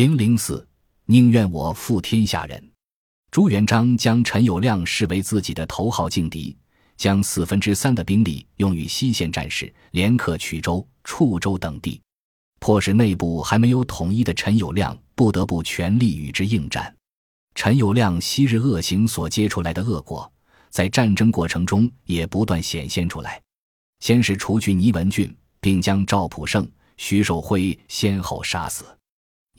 [0.00, 0.66] 零零四，
[1.04, 2.70] 宁愿我负天下人。
[3.30, 6.56] 朱元璋将陈友谅视为自己的头号劲敌，
[6.96, 12.00] 将四分之三的兵力用于西线战事，连克衢州、处州等地，
[12.60, 16.96] 迫使内部还没有统一的陈友谅不得不全力与之应战。
[17.54, 20.32] 陈友谅昔日恶行所结出来的恶果，
[20.70, 23.38] 在战争过程中也不断显现出来。
[23.98, 28.86] 先是除去倪文俊，并将赵普胜、徐守辉先后杀死。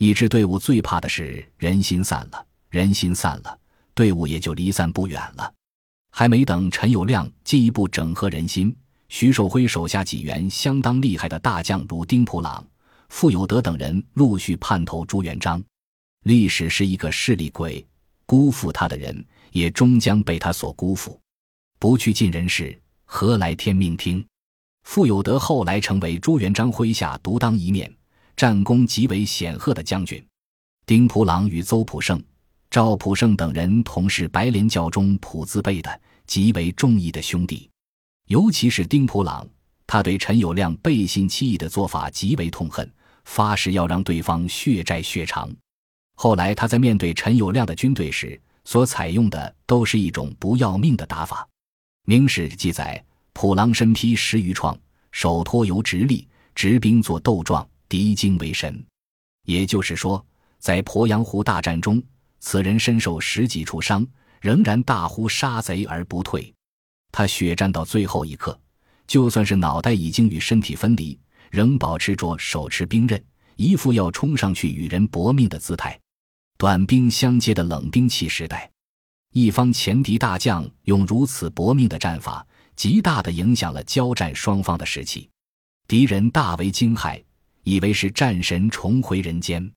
[0.02, 3.58] 一支队伍最怕的是人心散了，人心散了，
[3.94, 5.54] 队伍也就离散不远了。
[6.10, 8.76] 还没等陈友谅进一步整合人心，
[9.08, 12.66] 徐守辉手下几员相当厉害的大将，如丁普朗、
[13.10, 15.62] 傅有德等人，陆续叛投朱元璋。
[16.24, 17.86] 历史是一个势利鬼，
[18.26, 21.16] 辜负他的人也终将被他所辜负。
[21.78, 24.26] 不去尽人事，何来天命听？
[24.82, 27.88] 傅有德后来成为朱元璋麾下独当一面、
[28.42, 30.20] 战功极为显赫的将军。
[30.84, 32.20] 丁普朗与邹普胜、
[32.68, 37.70] 赵普胜等人同是白莲教中普字辈的极为忠义的兄弟，
[38.26, 39.48] 尤其是丁普朗，
[39.86, 42.92] 他对陈友谅背信弃义的做法极为痛恨，
[43.26, 45.48] 发誓要让对方血债血偿。
[46.16, 51.44] 后来，他在面对陈友谅的军队时，所采用的都是一种不要命的打法。
[52.06, 53.04] 《明史》记载，
[53.34, 54.76] 普郎身披十余创，
[55.12, 56.26] 手托油直立，
[56.56, 58.82] 执兵作斗状，敌惊为神。
[59.44, 60.24] 也就是说，
[60.58, 62.02] 在鄱阳湖大战中，
[62.40, 64.06] 此人身受十几处伤，
[64.40, 66.50] 仍然大呼杀贼而不退。
[67.10, 68.58] 他血战到最后一刻，
[69.06, 71.20] 就算是脑袋已经与身体分离，
[71.50, 73.22] 仍保持着手持兵刃，
[73.56, 76.00] 一副要冲上去与人搏命的姿态。
[76.56, 78.70] 短兵相接的冷兵器时代，
[79.34, 85.28] 一方前敌大将用如此搏命的战法，极大的影响了交战双方的士气。
[85.86, 87.22] 敌人大为惊骇，
[87.64, 89.70] 以为是战神重回人间。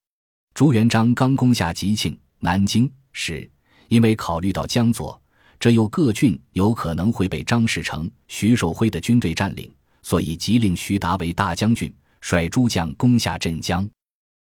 [0.54, 3.50] 朱元璋刚攻下吉庆、南京时，
[3.88, 5.22] 因为考虑到江左
[5.60, 13.88] 这右各郡有可能会被张士诚、徐守辉的军队占领，所以急令徐达为大将军，率诸将攻下镇江。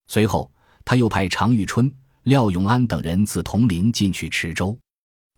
[0.07, 0.51] 随后，
[0.85, 1.91] 他又派常遇春。
[2.23, 4.79] 廖永安等人自铜陵进去池州，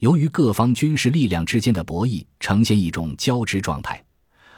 [0.02, 4.06] 由于各方军事力量之间的博弈呈现一种交织状态，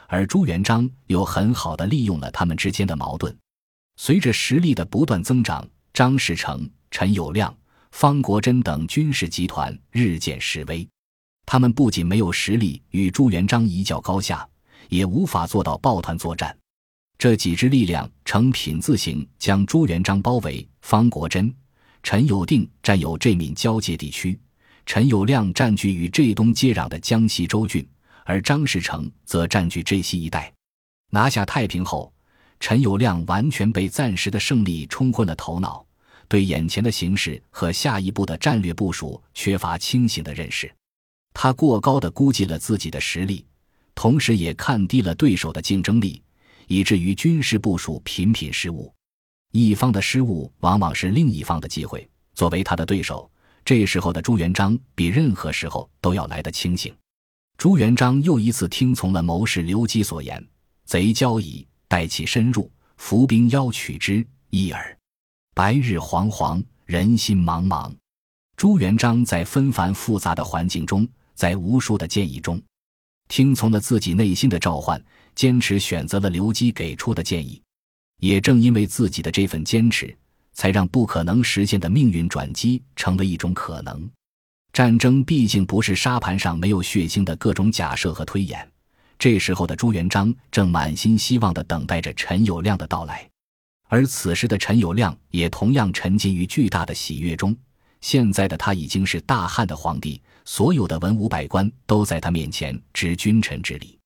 [0.08, 3.34] 而朱元璋又很好的利用了他们之间的矛盾。
[4.00, 7.52] 随着实力的不断增长，张士诚、陈友谅、
[7.90, 10.88] 方国珍等军事集团日渐式微。
[11.44, 14.48] 他们不仅没有实力与朱元璋一较高下，
[14.88, 16.56] 也无法做到抱团作战。
[17.18, 20.66] 这几支力量呈品字形将朱元璋包围。
[20.82, 21.52] 方国珍。
[22.04, 24.38] 陈友定占有这闽交界地区，
[24.86, 27.86] 陈友谅占据与浙东接壤的江西州郡，
[28.24, 30.50] 而张士诚则占据浙西一带。
[31.10, 32.12] 拿下太平后，
[32.60, 35.84] 陈友谅完全被暂时的胜利冲昏了头脑，
[36.26, 40.72] 对眼前的形势和下一步的战略部署缺乏清醒的认识。
[41.32, 43.44] 他过高的估计了自己的实力，
[43.94, 46.22] 同时也看低了对手的竞争力，
[46.66, 48.92] 以至于军事部署频频失误。
[49.52, 52.08] 一方的失误，往往是另一方的机会。
[52.34, 53.30] 作为他的对手，
[53.64, 56.94] 这时候的朱元璋比任何时候都要来得清醒。
[57.56, 60.44] 朱元璋又一次听从了谋士刘基所言
[60.84, 64.96] ：“贼交矣，待其深入，伏兵邀取之，一耳。”
[65.56, 67.92] 白日惶惶，人心茫茫。
[68.56, 72.62] 朱元璋在纷繁复杂的环境中，在无数的建议中，
[73.28, 75.02] 听从了自己内心的召唤，
[75.34, 77.60] 坚持选择了刘基给出的建议。
[78.20, 80.16] 也正因为自己的这份坚持，
[80.52, 84.08] 才让不可能实现的命运转机成为一种可能。
[84.72, 88.68] 战争毕竟不是沙盘上没有血腥的各种假设和推演。
[89.18, 93.28] 这时候的朱元璋正满心希望地等待着陈友谅的到来，
[93.88, 97.56] 而此时的陈友谅也同样沉浸于巨大的喜悦中。
[98.00, 103.98] 现在的他已经是大汉的皇帝，所有的文武百官都在他面前执君臣之礼，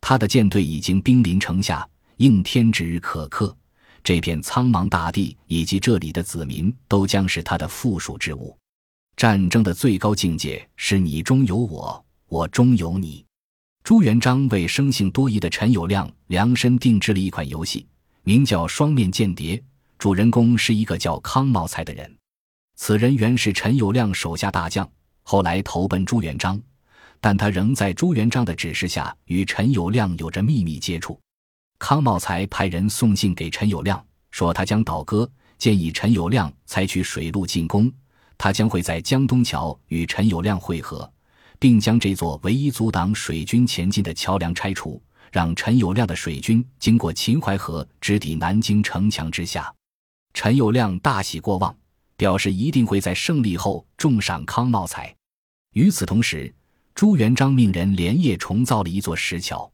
[0.00, 1.86] 他的舰队已经兵临城下。
[2.18, 3.56] 应天之日可克，
[4.04, 8.56] 这片苍茫大地以及这里的子民都将是他的附属之物。
[9.16, 13.24] 战争的最高境界是你中有我，我中有你。
[13.84, 17.84] 朱元璋为生性多疑的陈友谅量身定制了一款游戏，
[18.22, 19.56] 名叫《双面间谍》，
[19.98, 22.16] 主人公是一个叫康茂才的人。
[22.76, 24.88] 此人原是陈友谅手下大将，
[25.22, 26.60] 后来投奔朱元璋，
[27.20, 31.18] 但他仍在朱元璋的指示下与陈友谅有着秘密接触。
[31.80, 34.00] 康茂才派人送信给陈友谅，
[34.30, 37.92] 说他将倒戈，建议陈友谅采取水路进攻。
[38.38, 41.12] 他将会在江东桥与陈友谅会合，
[41.62, 45.00] 并将这座唯一阻挡水军前进的桥梁拆除，
[45.30, 49.72] 让陈友谅的水军经过秦淮河直抵南京城墙之下。
[50.34, 51.72] 陈友谅大喜过望，
[52.16, 55.14] 表示一定会在胜利后重赏康茂才。
[55.74, 56.52] 与此同时，
[56.96, 59.70] 朱元璋命人连夜重造了一座石桥。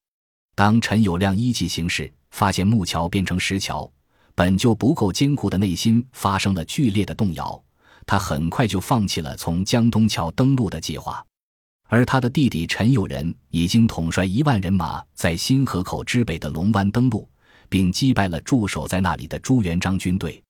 [0.55, 3.91] 当陈友谅依计行事，发现木桥变成石桥，
[4.35, 7.59] 本就不够坚固的内心发生了剧烈的动摇。
[8.05, 11.25] 他很快就放弃了从江东桥登陆的计划，
[11.89, 17.29] 而他的弟弟陈友仁已经统帅一万人马在新河口之北的龙湾登陆，
[17.69, 20.43] 并击败了驻守在那里的朱元璋军队。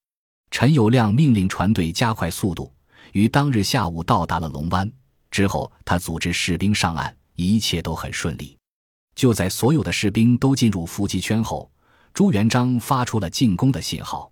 [0.50, 2.72] 陈友谅命令船队加快速度，
[3.12, 4.90] 于当日下午到达了龙湾。
[5.30, 8.56] 之后，他组织士兵上岸，一切都很顺利。
[9.14, 11.70] 就在所有的士兵都进入伏击圈后，
[12.12, 14.28] 朱元璋发出了进攻的信号。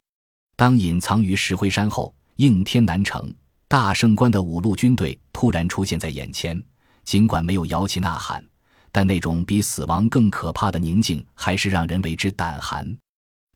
[0.56, 3.32] 当隐藏于石灰山后，应天南城
[3.68, 6.60] 大胜关的五路军队突然出现在眼前，
[7.06, 8.44] 尽管没有摇旗呐喊，
[8.92, 12.94] 但那种比死亡更可怕的宁静还是让人为之胆寒。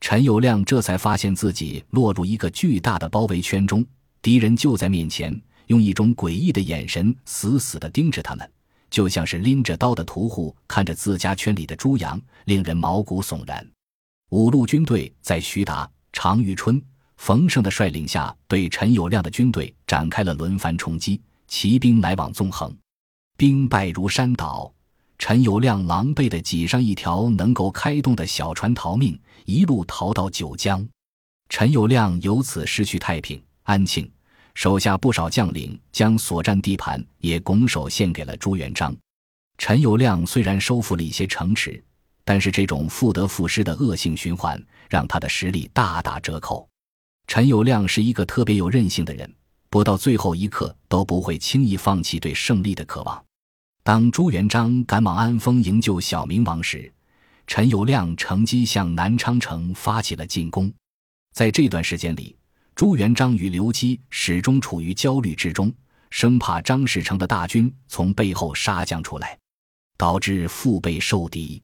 [0.01, 3.85] 陈友谅这才发现自己落入一个巨大的包围圈中，
[4.23, 8.51] 敌人就在面前，用一种诡异的眼神死死地盯着他们。
[8.89, 13.65] 就像是拎着刀的屠户看着自家圈里的猪羊，令人毛骨悚然。
[14.31, 16.81] 五路军队在徐达、常遇春、
[17.17, 22.75] 冯胜的率领下，对陈友谅的军队展开了轮番冲击，骑兵来往纵横，
[23.41, 24.71] 兵败如山倒。
[25.19, 30.87] 陈友谅狼狈地挤上一条能够开动的小船逃命，一路逃到九江。
[31.49, 34.07] 陈友谅由此失去太平、安庆。
[34.53, 38.95] 手下不少将领将所占地盘也拱手献给了朱元璋。
[39.57, 41.83] 陈友谅虽然收复了一些城池，
[42.27, 46.69] 但是这种复得复失的恶性循环让他的实力大打折扣。
[47.27, 49.35] 陈友谅是一个特别有韧性的人，
[49.71, 53.25] 不到最后一刻都不会轻易放弃对胜利的渴望。
[53.83, 56.93] 当朱元璋赶往安丰营救小明王时，
[57.47, 60.71] 陈友谅乘机向南昌城发起了进攻。
[61.33, 62.37] 在这段时间里，
[62.75, 65.73] 朱元璋与刘基始终处于焦虑之中，
[66.11, 69.39] 生怕张士诚的大军从背后杀将出来，
[69.97, 71.63] 导致腹背受敌，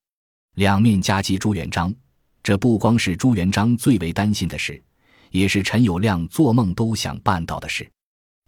[0.55, 1.95] 两面夹击朱元璋。
[2.43, 4.83] 这不光是朱元璋最为担心的事，
[5.31, 7.87] 也是陈友谅做梦都想办到的事。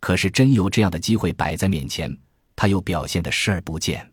[0.01, 2.17] 可是真有这样的机会摆在面前，
[2.61, 4.05] 他又表现得视而不见。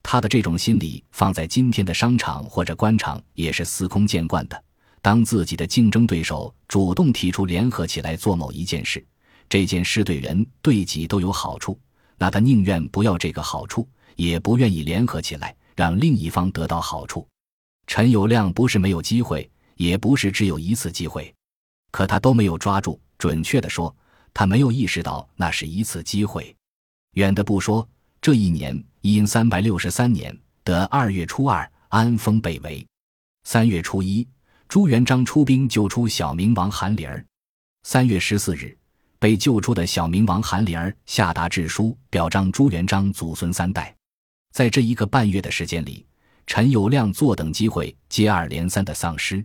[0.00, 4.64] 他的这种心理放在今天的商场或者官场也是司空见惯的。
[5.02, 9.04] 当自己的竞争对手主动提出联合起来做某一件事，
[9.48, 11.76] 这件事对人对己都有好处，
[12.16, 17.26] 那他宁愿不要这个好处，也不愿意联合起来让另一方得到好处。
[17.88, 21.34] 陈友谅不是没有机会，也不是只有一次机会，
[21.90, 23.00] 可他都没有抓住。
[23.18, 23.92] 准确的说，
[24.32, 26.54] 他没有意识到那是一次机会。
[27.14, 27.86] 远的不说，
[28.20, 32.86] 这一年因三百六十三年的二月初二，安丰被围；
[33.44, 34.26] 三月初一。
[34.68, 37.26] 朱元璋出兵救出小明王韩林儿。
[37.82, 38.78] 三月十四日，
[39.18, 43.92] 被救出的小明王韩林儿下达制书，表彰朱元璋祖孙三代。
[44.52, 46.06] 在这一个半月的时间里，
[46.46, 49.44] 陈友谅坐等机会，接二连三的丧失。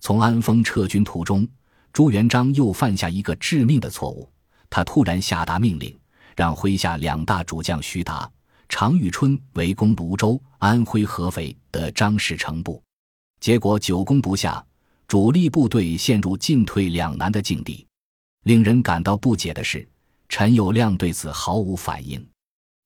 [0.00, 1.46] 从安丰撤军途中，
[1.92, 4.28] 朱元璋又犯下一个致命的错误，
[4.68, 5.96] 他突然下达命令，
[6.36, 8.30] 让麾下两大主将徐达、
[8.68, 12.80] 常遇春围攻泸州、安徽合肥的张士诚部。
[13.40, 14.64] 结果久攻不下，
[15.08, 17.86] 主力部队陷入进退两难的境地。
[18.44, 19.88] 令人感到不解的是，
[20.28, 22.24] 陈友谅对此毫无反应。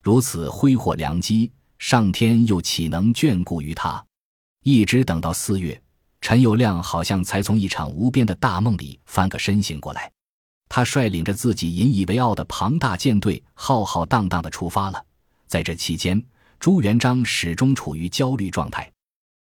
[0.02, 4.02] 如此挥霍良机，上天又岂能眷顾于他？
[4.62, 5.80] 一直等到四月，
[6.20, 10.10] 陈友谅好像才从一场无边的大梦里翻个身醒过来。
[10.70, 15.04] 他率领着自己引以为傲的庞大舰队，浩浩荡荡地出发了。
[15.48, 16.24] 在这期间，
[16.60, 18.88] 朱元璋始终处于焦虑状态。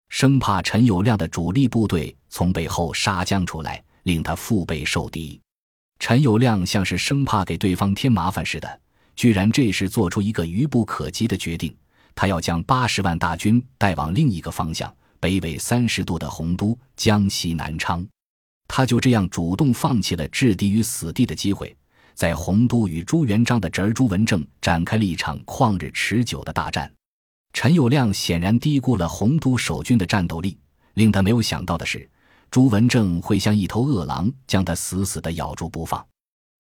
[0.08, 5.38] 生怕陈友谅的主力部队从背后杀将出来，令他腹背受敌。
[6.00, 8.80] 陈友谅像是生怕给对方添麻烦似的，
[9.14, 11.76] 居然这时做出一个愚不可及的决定：
[12.16, 18.08] 他要将八十万大军带往另一个方向，北纬三十度的洪都江西南昌。
[18.68, 21.76] 他就这样主动放弃了置敌于死地的机会，
[22.14, 26.92] 在洪都与朱元璋的侄儿朱文正展开了一场旷日持久的大战。
[27.54, 30.58] 陈友谅显然低估了洪都守军的战斗力，
[30.96, 32.08] 令他没有想到的是，
[32.52, 36.06] 朱文正会像一头饿狼，将他死死地咬住不放。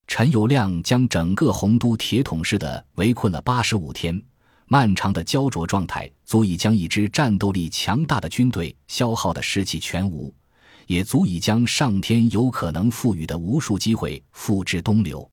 [0.07, 4.19] 陈友谅将整个洪都铁桶似的围困了八十五天，
[4.67, 10.33] 漫长的焦灼状态足以将一支战斗力强大的军队消耗的士气全无，
[10.87, 15.29] 也足以将上天有可能赋予的无数机会付之东流。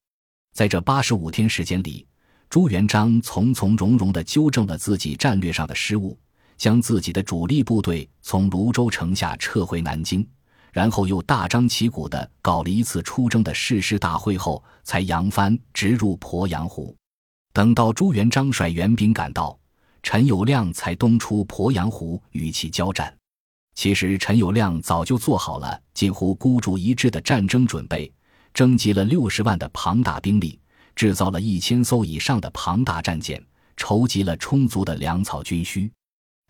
[0.52, 2.06] 在这八十五天时间里。
[2.50, 6.16] 朱元璋从从容容地纠正了自己战略上的失误，
[6.56, 10.24] 将自己的主力部队从泸州城下撤回南京，
[10.72, 16.94] 然后又大张旗鼓地搞了一次出征的誓师大会后，才扬帆直入鄱阳湖。
[17.52, 19.58] 等到朱元璋率援兵赶到，
[20.04, 23.12] 陈友谅才东出鄱阳湖与其交战。
[23.74, 28.10] 其实陈友谅早就做好了近乎孤注一掷的战争准备，
[28.52, 30.58] 征集了六十万的庞大兵力，
[30.94, 33.44] 制造了一千艘以上的庞大战舰，
[33.76, 35.90] 筹集了充足的粮草军需。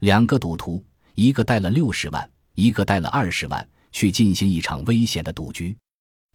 [0.00, 5.75] 两个赌徒，一个带了六十万，一个带了二十万，去进行一场危险的赌局。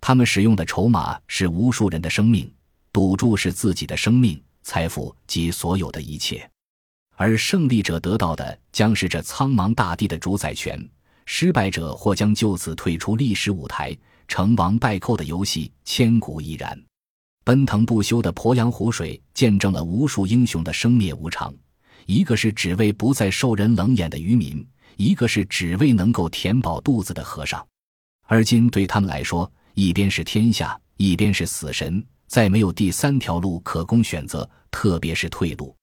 [0.02, 2.52] 他们使用的筹码是无数人的生命，
[2.92, 6.50] 赌注是自己的生命、财富及所有的一切。
[7.20, 10.82] 而胜利者得到的将是这苍茫大地的主宰权，
[11.26, 13.96] 失败者或将就此退出历史舞台。
[14.26, 16.82] 成王败寇的游戏千古依然。
[17.44, 21.54] 奔腾不休的鄱阳湖水见证了无数英雄的生灭无常。
[22.06, 27.68] 一个是只为不再受人冷眼的渔民，一个是只为能够填饱肚子的和尚。
[28.28, 35.76] 而今对他们来说，一边是天下，一边是死神，再没有第三条路可供选择，特别是退路。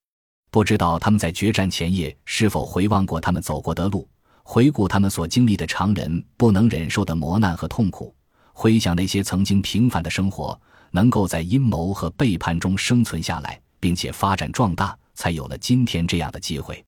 [0.50, 4.08] 不知道他们在决战前夜是否回望过他们走过的路，
[4.42, 8.14] 回顾他们所经历的常人不能忍受的磨难和痛苦，
[8.52, 10.58] 回想那些曾经平凡的生活，
[10.92, 16.82] 能够在阴谋和背叛中生存下来，并且发展壮大，才有了今天这样的机会，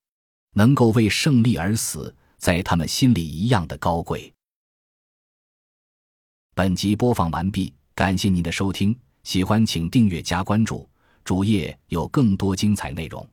[0.54, 4.32] 能够为胜利而死，在他们心里一样的高贵。
[6.54, 10.88] 本集播放完毕，感谢您的收听，喜欢请订阅加关注，
[11.22, 13.28] 主页有更多精彩内容。